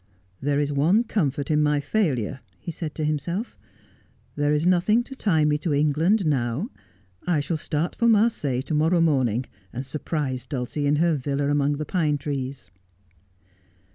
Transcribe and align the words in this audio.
'There 0.41 0.59
is 0.59 0.73
one 0.73 1.03
comfort 1.03 1.51
in 1.51 1.61
my 1.61 1.79
failure.' 1.79 2.39
he 2.59 2.71
said 2.71 2.95
to 2.95 3.05
himself.' 3.05 3.55
There 4.35 4.51
is 4.51 4.65
nothing 4.65 5.03
to 5.03 5.13
tie 5.13 5.45
me 5.45 5.59
to 5.59 5.75
England 5.75 6.25
now. 6.25 6.71
I 7.27 7.39
shall 7.39 7.55
start 7.55 7.93
for 7.95 8.07
Marseilles 8.07 8.63
to 8.63 8.73
morrow 8.73 8.99
morning, 8.99 9.45
and 9.71 9.85
surprise 9.85 10.47
Dulcie 10.47 10.87
in 10.87 10.95
her 10.95 11.13
villa 11.13 11.49
among 11.51 11.73
the 11.73 11.85
pine 11.85 12.17
trees.' 12.17 12.71